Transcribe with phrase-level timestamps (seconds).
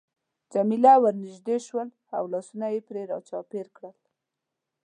[0.53, 3.95] جميله ورنژدې شول او لاسونه يې پرې را چاپېره کړل.